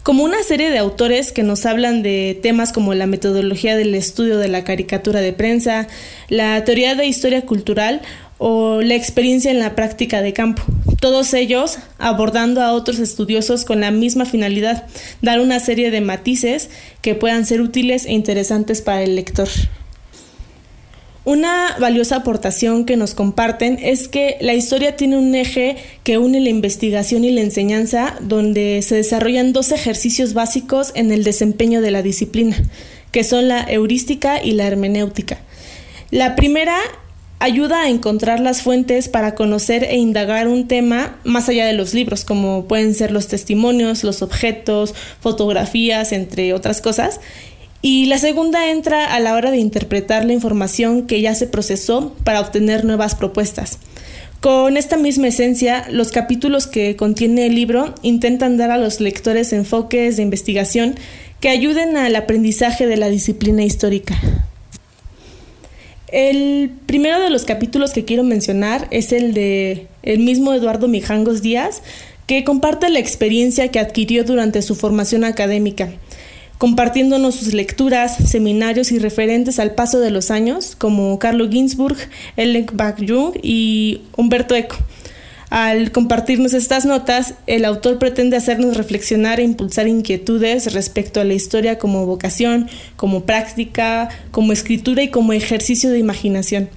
como 0.04 0.24
una 0.24 0.42
serie 0.44 0.72
de 0.72 0.80
autores 0.80 1.32
que 1.32 1.44
nos 1.44 1.66
hablan 1.66 2.02
de 2.02 2.40
temas 2.42 2.72
como 2.72 2.94
la 2.94 3.06
metodología 3.06 3.78
del 3.78 3.94
estudio 3.94 4.38
de 4.38 4.48
la 4.48 4.64
caricatura 4.64 5.22
de 5.22 5.34
prensa, 5.34 5.88
la 6.30 6.64
teoría 6.64 6.96
de 6.96 7.06
historia 7.06 7.46
cultural 7.46 8.02
o 8.40 8.82
la 8.82 8.96
experiencia 8.96 9.52
en 9.52 9.60
la 9.60 9.76
práctica 9.76 10.24
de 10.24 10.34
campo. 10.34 10.64
Todos 11.00 11.34
ellos 11.36 11.78
abordando 12.00 12.62
a 12.62 12.74
otros 12.74 12.98
estudiosos 12.98 13.66
con 13.66 13.82
la 13.82 13.92
misma 13.92 14.26
finalidad, 14.26 14.88
dar 15.22 15.40
una 15.40 15.60
serie 15.60 15.92
de 15.92 16.02
matices 16.02 16.72
que 17.02 17.14
puedan 17.14 17.46
ser 17.46 17.62
útiles 17.62 18.06
e 18.06 18.14
interesantes 18.14 18.82
para 18.82 19.04
el 19.04 19.16
lector. 19.16 19.50
Una 21.23 21.75
valiosa 21.79 22.15
aportación 22.17 22.84
que 22.84 22.97
nos 22.97 23.13
comparten 23.13 23.77
es 23.79 24.07
que 24.07 24.38
la 24.41 24.55
historia 24.55 24.95
tiene 24.95 25.17
un 25.17 25.36
eje 25.36 25.77
que 26.03 26.17
une 26.17 26.39
la 26.39 26.49
investigación 26.49 27.23
y 27.23 27.29
la 27.29 27.41
enseñanza, 27.41 28.15
donde 28.21 28.81
se 28.81 28.95
desarrollan 28.95 29.53
dos 29.53 29.71
ejercicios 29.71 30.34
básicos 30.34 30.91
en 30.95 31.12
el 31.12 31.23
desempeño 31.23 31.81
de 31.81 31.91
la 31.91 32.01
disciplina, 32.01 32.57
que 33.12 33.23
son 33.23 33.47
la 33.47 33.63
heurística 33.63 34.43
y 34.43 34.53
la 34.53 34.65
hermenéutica. 34.65 35.38
La 36.10 36.36
primera 36.36 36.75
ayuda 37.38 37.84
a 37.84 37.89
encontrar 37.89 38.39
las 38.39 38.63
fuentes 38.63 39.07
para 39.07 39.36
conocer 39.36 39.84
e 39.84 39.97
indagar 39.97 40.47
un 40.47 40.67
tema 40.67 41.19
más 41.23 41.49
allá 41.49 41.67
de 41.67 41.73
los 41.73 41.93
libros, 41.93 42.25
como 42.25 42.65
pueden 42.65 42.95
ser 42.95 43.12
los 43.12 43.27
testimonios, 43.27 44.03
los 44.03 44.23
objetos, 44.23 44.95
fotografías, 45.19 46.13
entre 46.13 46.53
otras 46.53 46.81
cosas. 46.81 47.19
Y 47.82 48.06
la 48.06 48.20
segunda 48.20 48.70
entra 48.70 49.13
a 49.13 49.20
la 49.20 49.34
hora 49.34 49.50
de 49.50 49.58
interpretar 49.58 50.26
la 50.26 50.34
información 50.34 51.08
que 51.08 51.22
ya 51.22 51.34
se 51.34 51.48
procesó 51.48 52.15
para 52.24 52.41
obtener 52.41 52.86
nuevas 52.86 53.15
propuestas. 53.15 53.80
Con 54.39 54.78
esta 54.78 54.98
misma 54.98 55.28
esencia, 55.28 55.86
los 55.89 56.12
capítulos 56.12 56.67
que 56.67 56.96
contiene 56.96 57.46
el 57.48 57.56
libro 57.56 57.94
intentan 58.02 58.58
dar 58.58 58.72
a 58.72 58.78
los 58.78 59.00
lectores 59.00 59.54
enfoques 59.54 60.17
de 60.17 60.24
investigación 60.24 60.96
que 61.39 61.50
ayuden 61.50 61.98
al 61.98 62.15
aprendizaje 62.15 62.88
de 62.88 62.98
la 62.98 63.10
disciplina 63.10 63.63
histórica. 63.63 64.20
El 66.08 66.72
primero 66.88 67.20
de 67.20 67.30
los 67.30 67.46
capítulos 67.46 67.94
que 67.94 68.04
quiero 68.04 68.24
mencionar 68.24 68.88
es 68.91 69.12
el 69.12 69.34
de 69.34 69.88
el 70.04 70.20
mismo 70.20 70.54
Eduardo 70.54 70.88
Mijangos 70.88 71.41
Díaz, 71.41 71.82
que 72.28 72.44
comparte 72.44 72.89
la 72.89 73.00
experiencia 73.00 73.70
que 73.70 73.80
adquirió 73.80 74.24
durante 74.24 74.62
su 74.62 74.76
formación 74.76 75.24
académica, 75.24 75.89
compartiéndonos 76.62 77.34
sus 77.34 77.56
lecturas, 77.56 78.17
seminarios 78.17 78.91
y 78.91 79.00
referentes 79.00 79.58
al 79.58 79.74
paso 79.74 80.00
de 80.00 80.12
los 80.12 80.30
años, 80.30 80.76
como 80.78 81.17
Carlo 81.17 81.50
Ginzburg, 81.50 81.97
Ellen 82.38 82.67
Bach-Jung 82.71 83.34
y 83.41 84.04
Humberto 84.15 84.54
Eco. 84.54 84.76
Al 85.50 85.91
compartirnos 85.91 86.54
estas 86.54 86.86
notas, 86.86 87.34
el 87.47 87.65
autor 87.65 87.97
pretende 87.97 88.38
hacernos 88.38 88.78
reflexionar 88.78 89.39
e 89.39 89.43
impulsar 89.43 89.88
inquietudes 89.88 90.71
respecto 90.71 91.19
a 91.19 91.24
la 91.24 91.34
historia 91.34 91.80
como 91.80 92.06
vocación, 92.06 92.69
como 92.95 93.24
práctica, 93.24 94.10
como 94.30 94.54
escritura 94.54 95.02
y 95.02 95.08
como 95.10 95.34
ejercicio 95.34 95.89
de 95.89 95.97
imaginación. 95.97 96.69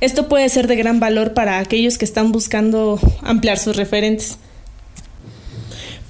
Esto 0.00 0.28
puede 0.28 0.48
ser 0.48 0.68
de 0.68 0.76
gran 0.76 1.00
valor 1.00 1.34
para 1.34 1.58
aquellos 1.58 1.98
que 1.98 2.04
están 2.04 2.30
buscando 2.30 3.00
ampliar 3.24 3.58
sus 3.58 3.74
referentes. 3.74 4.38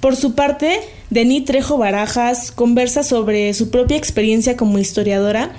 Por 0.05 0.15
su 0.15 0.35
parte, 0.35 0.81
Denis 1.09 1.45
Trejo 1.45 1.79
Barajas 1.79 2.51
conversa 2.51 3.01
sobre 3.01 3.51
su 3.55 3.71
propia 3.71 3.97
experiencia 3.97 4.55
como 4.55 4.77
historiadora 4.77 5.53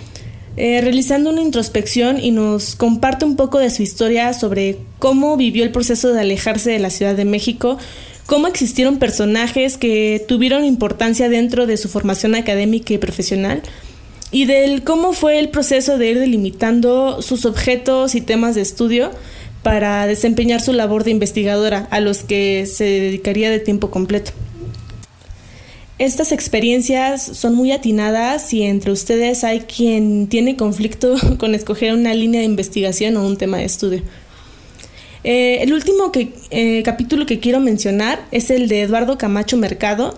eh, 0.57 0.81
realizando 0.83 1.31
una 1.31 1.43
introspección 1.43 2.23
y 2.23 2.31
nos 2.31 2.77
comparte 2.77 3.25
un 3.25 3.35
poco 3.35 3.59
de 3.59 3.71
su 3.71 3.83
historia 3.83 4.33
sobre 4.35 4.79
cómo 5.01 5.37
vivió 5.37 5.65
el 5.65 5.73
proceso 5.73 6.13
de 6.13 6.21
alejarse 6.21 6.71
de 6.71 6.79
la 6.79 6.91
Ciudad 6.91 7.17
de 7.17 7.25
México, 7.25 7.77
cómo 8.27 8.47
existieron 8.47 9.01
personajes 9.01 9.79
que 9.79 10.25
tuvieron 10.29 10.65
importancia 10.65 11.29
dentro 11.29 11.67
de 11.67 11.77
su 11.77 11.89
formación 11.89 12.37
académica 12.37 12.95
y 12.95 12.99
profesional, 12.99 13.63
y 14.31 14.45
del 14.45 14.85
cómo 14.85 15.13
fue 15.13 15.41
el 15.41 15.49
proceso 15.49 15.99
de 15.99 16.11
ir 16.11 16.21
delimitando 16.21 17.21
sus 17.21 17.47
objetos 17.47 18.15
y 18.15 18.21
temas 18.21 18.55
de 18.55 18.61
estudio 18.61 19.11
para 19.67 20.07
desempeñar 20.07 20.61
su 20.61 20.73
labor 20.73 21.03
de 21.03 21.11
investigadora, 21.11 21.89
a 21.91 21.99
los 21.99 22.23
que 22.23 22.67
se 22.67 22.85
dedicaría 22.85 23.51
de 23.51 23.59
tiempo 23.59 23.91
completo. 23.91 24.31
Estas 25.99 26.31
experiencias 26.31 27.21
son 27.21 27.57
muy 27.57 27.73
atinadas 27.73 28.55
y 28.55 28.63
entre 28.63 28.93
ustedes 28.93 29.43
hay 29.43 29.63
quien 29.63 30.29
tiene 30.29 30.55
conflicto 30.55 31.17
con 31.39 31.53
escoger 31.53 31.95
una 31.95 32.15
línea 32.15 32.43
de 32.43 32.47
investigación 32.47 33.17
o 33.17 33.27
un 33.27 33.39
tema 33.39 33.57
de 33.57 33.65
estudio. 33.65 34.03
Eh, 35.25 35.59
el 35.63 35.73
último 35.73 36.13
eh, 36.15 36.85
capítulo 36.85 37.27
que 37.27 37.41
quiero 37.41 37.59
mencionar 37.59 38.25
es 38.31 38.51
el 38.51 38.69
de 38.69 38.83
Eduardo 38.83 39.19
Camacho 39.19 39.57
Mercado, 39.57 40.17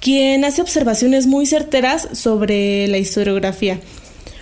quien 0.00 0.44
hace 0.44 0.60
observaciones 0.60 1.28
muy 1.28 1.46
certeras 1.46 2.08
sobre 2.14 2.88
la 2.88 2.98
historiografía. 2.98 3.78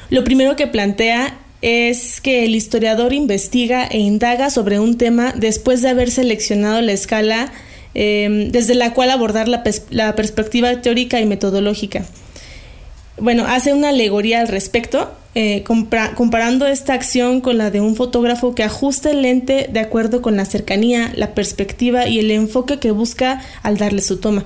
Lo 0.08 0.24
primero 0.24 0.56
que 0.56 0.66
plantea 0.66 1.40
es 1.62 2.20
que 2.20 2.44
el 2.44 2.54
historiador 2.54 3.12
investiga 3.12 3.86
e 3.86 3.98
indaga 3.98 4.50
sobre 4.50 4.78
un 4.78 4.98
tema 4.98 5.32
después 5.36 5.82
de 5.82 5.88
haber 5.88 6.10
seleccionado 6.10 6.80
la 6.80 6.92
escala 6.92 7.52
em, 7.94 8.50
desde 8.50 8.74
la 8.74 8.92
cual 8.92 9.10
abordar 9.10 9.48
la, 9.48 9.62
perspectiva 10.14 10.80
teórica 10.82 11.20
y 11.20 11.26
metodológica. 11.26 12.04
Bueno, 13.18 13.46
hace 13.46 13.72
una 13.72 13.88
alegoría 13.88 14.40
al 14.40 14.48
respecto, 14.48 15.10
eh, 15.34 15.64
comparando 15.64 16.66
esta 16.66 16.92
acción 16.92 17.40
con 17.40 17.56
la 17.56 17.70
de 17.70 17.80
un 17.80 17.96
fotógrafo 17.96 18.54
que 18.54 18.62
ajusta 18.62 19.10
el 19.10 19.22
lente 19.22 19.68
de 19.72 19.80
acuerdo 19.80 20.20
con 20.20 20.36
la 20.36 20.44
cercanía, 20.44 21.10
la 21.16 21.34
perspectiva 21.34 22.06
y 22.06 22.18
el 22.18 22.30
enfoque 22.30 22.78
que 22.78 22.90
busca 22.90 23.42
al 23.62 23.78
darle 23.78 24.02
su 24.02 24.18
toma. 24.18 24.44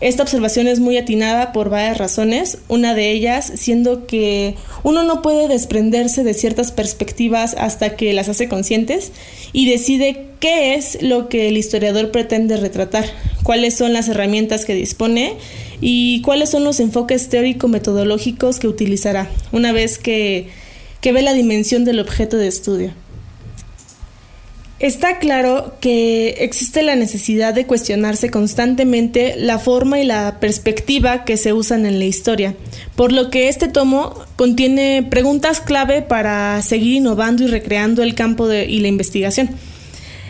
Esta 0.00 0.22
observación 0.22 0.68
es 0.68 0.78
muy 0.78 0.98
atinada 0.98 1.52
por 1.52 1.70
varias 1.70 1.96
razones, 1.96 2.58
una 2.68 2.94
de 2.94 3.12
ellas 3.12 3.50
siendo 3.56 4.06
que 4.06 4.54
uno 4.82 5.04
no 5.04 5.22
puede 5.22 5.48
desprenderse 5.48 6.22
de 6.22 6.34
ciertas 6.34 6.70
perspectivas 6.70 7.54
hasta 7.58 7.96
que 7.96 8.12
las 8.12 8.28
hace 8.28 8.46
conscientes 8.46 9.12
y 9.54 9.70
decide 9.70 10.26
qué 10.38 10.74
es 10.74 11.02
lo 11.02 11.30
que 11.30 11.48
el 11.48 11.56
historiador 11.56 12.10
pretende 12.10 12.58
retratar, 12.58 13.06
cuáles 13.42 13.74
son 13.74 13.94
las 13.94 14.08
herramientas 14.08 14.66
que 14.66 14.74
dispone 14.74 15.32
y 15.80 16.20
cuáles 16.20 16.50
son 16.50 16.64
los 16.64 16.78
enfoques 16.78 17.30
teórico-metodológicos 17.30 18.58
que 18.58 18.68
utilizará, 18.68 19.30
una 19.50 19.72
vez 19.72 19.96
que, 19.96 20.48
que 21.00 21.12
ve 21.12 21.22
la 21.22 21.32
dimensión 21.32 21.86
del 21.86 22.00
objeto 22.00 22.36
de 22.36 22.48
estudio. 22.48 22.92
Está 24.86 25.18
claro 25.18 25.74
que 25.80 26.36
existe 26.38 26.80
la 26.84 26.94
necesidad 26.94 27.52
de 27.52 27.66
cuestionarse 27.66 28.30
constantemente 28.30 29.34
la 29.36 29.58
forma 29.58 29.98
y 29.98 30.04
la 30.04 30.38
perspectiva 30.38 31.24
que 31.24 31.36
se 31.36 31.52
usan 31.52 31.86
en 31.86 31.98
la 31.98 32.04
historia, 32.04 32.54
por 32.94 33.10
lo 33.10 33.28
que 33.28 33.48
este 33.48 33.66
tomo 33.66 34.14
contiene 34.36 35.04
preguntas 35.10 35.60
clave 35.60 36.02
para 36.02 36.62
seguir 36.62 36.94
innovando 36.94 37.42
y 37.42 37.48
recreando 37.48 38.04
el 38.04 38.14
campo 38.14 38.48
y 38.52 38.78
la 38.78 38.86
investigación. 38.86 39.50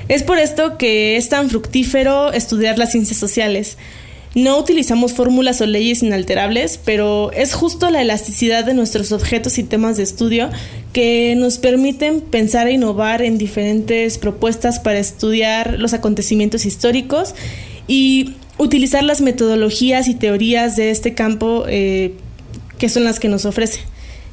Es 0.08 0.22
por 0.22 0.38
esto 0.38 0.78
que 0.78 1.18
es 1.18 1.28
tan 1.28 1.50
fructífero 1.50 2.32
estudiar 2.32 2.78
las 2.78 2.92
ciencias 2.92 3.18
sociales, 3.18 3.76
no 4.36 4.58
utilizamos 4.58 5.14
fórmulas 5.14 5.62
o 5.62 5.66
leyes 5.66 6.02
inalterables, 6.02 6.78
pero 6.84 7.32
es 7.32 7.54
justo 7.54 7.88
la 7.88 8.02
elasticidad 8.02 8.66
de 8.66 8.74
nuestros 8.74 9.10
objetos 9.12 9.56
y 9.56 9.64
temas 9.64 9.96
de 9.96 10.02
estudio 10.02 10.50
que 10.92 11.34
nos 11.38 11.56
permiten 11.56 12.20
pensar 12.20 12.68
e 12.68 12.72
innovar 12.72 13.22
en 13.22 13.38
diferentes 13.38 14.18
propuestas 14.18 14.78
para 14.78 14.98
estudiar 14.98 15.78
los 15.78 15.94
acontecimientos 15.94 16.66
históricos 16.66 17.34
y 17.88 18.34
utilizar 18.58 19.02
las 19.04 19.22
metodologías 19.22 20.06
y 20.06 20.14
teorías 20.14 20.76
de 20.76 20.90
este 20.90 21.14
campo 21.14 21.64
eh, 21.66 22.12
que 22.78 22.90
son 22.90 23.04
las 23.04 23.18
que 23.18 23.28
nos 23.28 23.46
ofrece. 23.46 23.80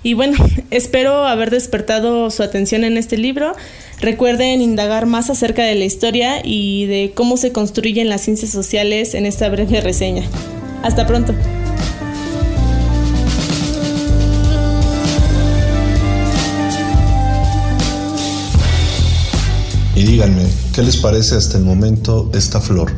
Y 0.03 0.15
bueno, 0.15 0.35
espero 0.69 1.23
haber 1.25 1.49
despertado 1.49 2.29
su 2.29 2.43
atención 2.43 2.83
en 2.83 2.97
este 2.97 3.15
libro. 3.17 3.55
Recuerden 4.03 4.61
indagar 4.61 5.05
más 5.05 5.29
acerca 5.29 5.63
de 5.63 5.75
la 5.75 5.85
historia 5.85 6.41
y 6.43 6.87
de 6.87 7.13
cómo 7.15 7.37
se 7.37 7.53
construyen 7.53 8.09
las 8.09 8.19
ciencias 8.19 8.51
sociales 8.51 9.13
en 9.13 9.25
esta 9.25 9.47
breve 9.47 9.79
reseña. 9.79 10.23
Hasta 10.81 11.07
pronto. 11.07 11.33
Y 19.95 20.03
díganme, 20.03 20.47
¿qué 20.75 20.81
les 20.81 20.97
parece 20.97 21.35
hasta 21.35 21.57
el 21.57 21.63
momento 21.63 22.29
esta 22.33 22.59
flor? 22.59 22.91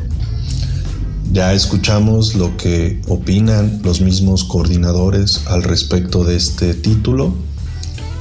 Ya 1.30 1.52
escuchamos 1.52 2.34
lo 2.34 2.56
que 2.56 3.00
opinan 3.06 3.80
los 3.84 4.00
mismos 4.00 4.42
coordinadores 4.42 5.46
al 5.46 5.62
respecto 5.62 6.24
de 6.24 6.34
este 6.34 6.74
título, 6.74 7.32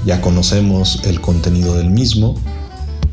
ya 0.05 0.21
conocemos 0.21 1.01
el 1.05 1.19
contenido 1.19 1.75
del 1.75 1.89
mismo, 1.89 2.35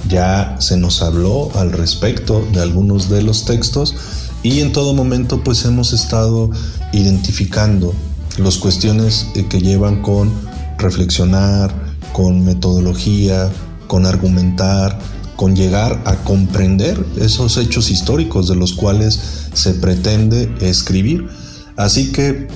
ya 0.09 0.57
se 0.61 0.77
nos 0.77 1.03
habló 1.03 1.51
al 1.55 1.73
respecto 1.73 2.47
de 2.53 2.61
algunos 2.61 3.09
de 3.09 3.23
los 3.23 3.45
textos 3.45 3.95
y 4.43 4.61
en 4.61 4.73
todo 4.73 4.95
momento 4.95 5.43
pues 5.45 5.65
hemos 5.65 5.93
estado 5.93 6.51
identificando 6.93 7.95
las 8.39 8.59
cuestiones 8.59 9.27
eh, 9.35 9.47
que 9.49 9.61
llevan 9.61 10.03
con 10.03 10.33
reflexionar, 10.79 11.73
con 12.13 12.45
metodología, 12.45 13.51
con 13.87 14.07
argumentar, 14.07 14.99
con 15.37 15.55
llegar 15.55 16.03
a 16.05 16.17
comprender 16.17 17.05
esos 17.21 17.57
hechos 17.57 17.91
históricos 17.91 18.49
de 18.49 18.57
los 18.57 18.75
cuales 18.75 19.19
se 19.53 19.75
pretende 19.75 20.53
escribir. 20.61 21.29
Así 21.77 22.13
que 22.13 22.49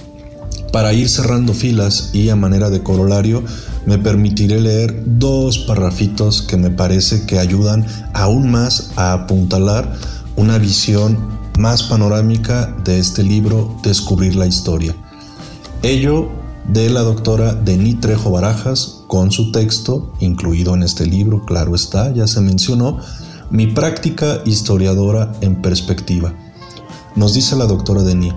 para 0.73 0.93
ir 0.93 1.09
cerrando 1.09 1.55
filas 1.55 2.11
y 2.13 2.29
a 2.29 2.37
manera 2.37 2.71
de 2.71 2.83
corolario, 2.83 3.43
me 3.87 3.99
permitiré 3.99 4.61
leer 4.61 5.03
dos 5.07 5.59
parrafitos 5.59 6.43
que 6.43 6.57
me 6.57 6.71
parece 6.71 7.25
que 7.25 7.39
ayudan 7.39 7.87
aún 8.13 8.51
más 8.51 8.91
a 8.97 9.13
apuntalar 9.13 9.97
una 10.37 10.59
visión 10.59 11.17
más 11.59 11.85
panorámica 11.85 12.75
de 12.85 12.99
este 12.99 13.23
libro 13.23 13.75
Descubrir 13.83 14.37
la 14.37 14.47
Historia. 14.47 14.95
Ello 15.83 16.29
de 16.69 16.91
la 16.91 17.01
doctora 17.01 17.55
Denis 17.55 18.01
Trejo 18.01 18.31
Barajas 18.31 19.03
con 19.07 19.31
su 19.31 19.53
texto, 19.53 20.13
incluido 20.19 20.75
en 20.75 20.83
este 20.83 21.07
libro, 21.07 21.45
claro 21.47 21.75
está, 21.75 22.13
ya 22.13 22.27
se 22.27 22.41
mencionó, 22.41 22.99
Mi 23.49 23.69
práctica 23.69 24.43
historiadora 24.45 25.31
en 25.41 25.63
perspectiva 25.63 26.35
nos 27.15 27.33
dice 27.35 27.55
la 27.55 27.67
doctora 27.67 28.03
Denis. 28.03 28.35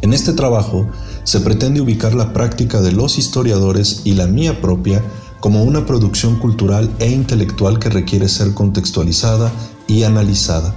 En 0.00 0.12
este 0.12 0.32
trabajo 0.32 0.86
se 1.24 1.40
pretende 1.40 1.80
ubicar 1.80 2.14
la 2.14 2.32
práctica 2.32 2.80
de 2.80 2.92
los 2.92 3.18
historiadores 3.18 4.02
y 4.04 4.14
la 4.14 4.26
mía 4.26 4.60
propia 4.60 5.02
como 5.40 5.62
una 5.62 5.86
producción 5.86 6.36
cultural 6.36 6.90
e 6.98 7.10
intelectual 7.10 7.78
que 7.78 7.88
requiere 7.88 8.28
ser 8.28 8.52
contextualizada 8.54 9.50
y 9.86 10.02
analizada, 10.04 10.74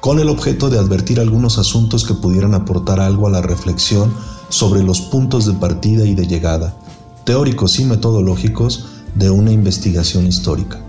con 0.00 0.20
el 0.20 0.28
objeto 0.28 0.70
de 0.70 0.78
advertir 0.78 1.20
algunos 1.20 1.58
asuntos 1.58 2.04
que 2.04 2.14
pudieran 2.14 2.54
aportar 2.54 3.00
algo 3.00 3.26
a 3.26 3.30
la 3.30 3.42
reflexión 3.42 4.14
sobre 4.48 4.82
los 4.82 5.00
puntos 5.00 5.46
de 5.46 5.54
partida 5.54 6.04
y 6.04 6.14
de 6.14 6.26
llegada, 6.26 6.76
teóricos 7.24 7.78
y 7.80 7.84
metodológicos 7.84 8.86
de 9.14 9.30
una 9.30 9.52
investigación 9.52 10.26
histórica. 10.26 10.80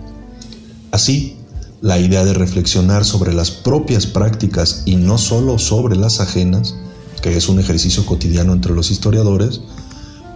Así, 0.92 1.36
la 1.80 1.98
idea 1.98 2.24
de 2.24 2.32
reflexionar 2.32 3.04
sobre 3.04 3.34
las 3.34 3.50
propias 3.50 4.06
prácticas 4.06 4.82
y 4.86 4.96
no 4.96 5.18
solo 5.18 5.58
sobre 5.58 5.96
las 5.96 6.20
ajenas, 6.20 6.76
que 7.24 7.34
es 7.34 7.48
un 7.48 7.58
ejercicio 7.58 8.04
cotidiano 8.04 8.52
entre 8.52 8.74
los 8.74 8.90
historiadores, 8.90 9.62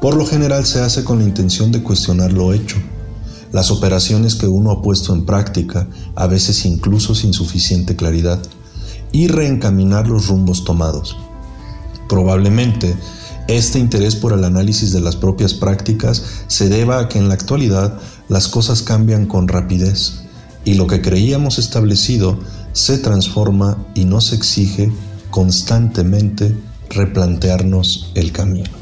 por 0.01 0.17
lo 0.17 0.25
general 0.25 0.65
se 0.65 0.81
hace 0.81 1.05
con 1.05 1.19
la 1.19 1.27
intención 1.27 1.71
de 1.71 1.83
cuestionar 1.83 2.33
lo 2.33 2.55
hecho, 2.55 2.77
las 3.53 3.71
operaciones 3.71 4.37
que 4.37 4.47
uno 4.47 4.71
ha 4.71 4.81
puesto 4.81 5.13
en 5.13 5.27
práctica, 5.27 5.87
a 6.15 6.27
veces 6.27 6.65
incluso 6.65 7.15
sin 7.15 7.35
suficiente 7.35 7.95
claridad, 7.95 8.41
y 9.13 9.29
reencaminar 9.29 10.09
los 10.09 10.29
rumbos 10.29 10.65
tomados. 10.65 11.19
Probablemente, 12.09 12.97
este 13.49 13.79
interés 13.79 14.17
por 14.17 14.33
el 14.33 14.43
análisis 14.43 14.91
de 14.91 15.03
las 15.03 15.15
propias 15.15 15.53
prácticas 15.53 16.23
se 16.47 16.71
deba 16.71 17.01
a 17.01 17.09
que 17.11 17.19
en 17.19 17.29
la 17.29 17.35
actualidad 17.35 17.99
las 18.31 18.49
cosas 18.49 18.81
cambian 18.81 19.27
con 19.27 19.47
rapidez 19.47 20.23
y 20.65 20.73
lo 20.73 20.87
que 20.87 21.03
creíamos 21.03 21.59
establecido 21.59 22.39
se 22.73 22.97
transforma 22.97 23.77
y 23.95 24.07
nos 24.07 24.33
exige 24.33 24.91
constantemente 25.31 26.57
replantearnos 26.91 28.13
el 28.15 28.33
camino. 28.33 28.78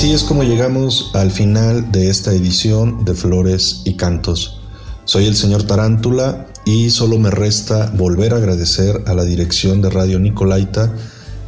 Así 0.00 0.14
es 0.14 0.24
como 0.24 0.44
llegamos 0.44 1.10
al 1.12 1.30
final 1.30 1.92
de 1.92 2.08
esta 2.08 2.32
edición 2.32 3.04
de 3.04 3.12
Flores 3.12 3.82
y 3.84 3.96
Cantos. 3.96 4.58
Soy 5.04 5.26
el 5.26 5.36
señor 5.36 5.64
Tarántula 5.64 6.46
y 6.64 6.88
solo 6.88 7.18
me 7.18 7.30
resta 7.30 7.92
volver 7.98 8.32
a 8.32 8.38
agradecer 8.38 9.04
a 9.06 9.12
la 9.12 9.24
dirección 9.24 9.82
de 9.82 9.90
Radio 9.90 10.18
Nicolaita, 10.18 10.90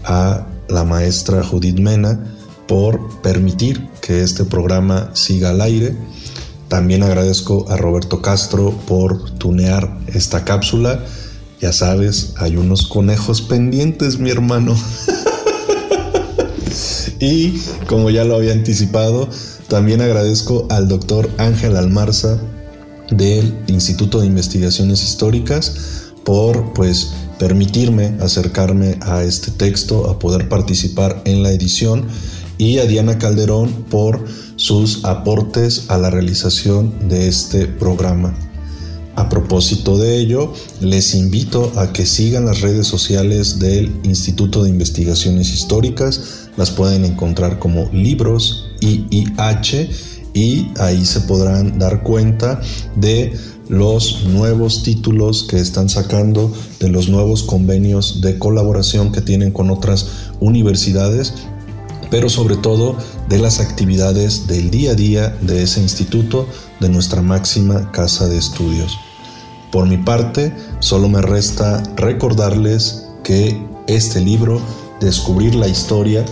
a 0.04 0.46
la 0.68 0.84
maestra 0.84 1.42
Judith 1.42 1.78
Mena, 1.78 2.26
por 2.68 3.22
permitir 3.22 3.88
que 4.02 4.22
este 4.22 4.44
programa 4.44 5.08
siga 5.14 5.48
al 5.48 5.62
aire. 5.62 5.96
También 6.68 7.04
agradezco 7.04 7.64
a 7.70 7.78
Roberto 7.78 8.20
Castro 8.20 8.78
por 8.86 9.30
tunear 9.30 9.98
esta 10.08 10.44
cápsula. 10.44 11.02
Ya 11.58 11.72
sabes, 11.72 12.34
hay 12.36 12.58
unos 12.58 12.86
conejos 12.86 13.40
pendientes, 13.40 14.18
mi 14.18 14.28
hermano. 14.28 14.76
Y 17.22 17.54
como 17.86 18.10
ya 18.10 18.24
lo 18.24 18.34
había 18.34 18.52
anticipado, 18.52 19.28
también 19.68 20.00
agradezco 20.00 20.66
al 20.70 20.88
doctor 20.88 21.30
Ángel 21.38 21.76
Almarza 21.76 22.40
del 23.12 23.54
Instituto 23.68 24.20
de 24.20 24.26
Investigaciones 24.26 25.04
Históricas 25.04 26.10
por 26.24 26.72
pues 26.72 27.12
permitirme 27.38 28.16
acercarme 28.20 28.98
a 29.02 29.22
este 29.22 29.52
texto, 29.52 30.10
a 30.10 30.18
poder 30.18 30.48
participar 30.48 31.22
en 31.24 31.44
la 31.44 31.52
edición 31.52 32.08
y 32.58 32.78
a 32.78 32.86
Diana 32.86 33.18
Calderón 33.18 33.72
por 33.88 34.24
sus 34.56 35.04
aportes 35.04 35.90
a 35.90 35.98
la 35.98 36.10
realización 36.10 37.08
de 37.08 37.28
este 37.28 37.68
programa. 37.68 38.34
A 39.14 39.28
propósito 39.28 39.98
de 39.98 40.18
ello, 40.18 40.52
les 40.80 41.14
invito 41.14 41.72
a 41.76 41.92
que 41.92 42.06
sigan 42.06 42.46
las 42.46 42.62
redes 42.62 42.86
sociales 42.86 43.58
del 43.58 43.92
Instituto 44.04 44.62
de 44.62 44.70
Investigaciones 44.70 45.52
Históricas. 45.52 46.48
Las 46.56 46.70
pueden 46.70 47.04
encontrar 47.04 47.58
como 47.58 47.90
libros 47.92 48.70
IIH 48.80 49.90
y 50.34 50.68
ahí 50.78 51.04
se 51.04 51.20
podrán 51.20 51.78
dar 51.78 52.02
cuenta 52.02 52.60
de 52.96 53.32
los 53.68 54.24
nuevos 54.24 54.82
títulos 54.82 55.44
que 55.44 55.58
están 55.58 55.88
sacando, 55.88 56.52
de 56.80 56.88
los 56.88 57.08
nuevos 57.08 57.42
convenios 57.42 58.20
de 58.20 58.38
colaboración 58.38 59.12
que 59.12 59.20
tienen 59.20 59.52
con 59.52 59.70
otras 59.70 60.08
universidades 60.40 61.34
pero 62.12 62.28
sobre 62.28 62.56
todo 62.56 62.94
de 63.30 63.38
las 63.38 63.58
actividades 63.58 64.46
del 64.46 64.70
día 64.70 64.90
a 64.90 64.94
día 64.94 65.34
de 65.40 65.62
ese 65.62 65.80
instituto, 65.80 66.46
de 66.78 66.90
nuestra 66.90 67.22
máxima 67.22 67.90
casa 67.90 68.28
de 68.28 68.36
estudios. 68.36 68.98
Por 69.72 69.86
mi 69.86 69.96
parte, 69.96 70.54
solo 70.80 71.08
me 71.08 71.22
resta 71.22 71.82
recordarles 71.96 73.06
que 73.24 73.66
este 73.86 74.20
libro, 74.20 74.60
Descubrir 75.00 75.54
la 75.54 75.68
Historia, 75.68 76.22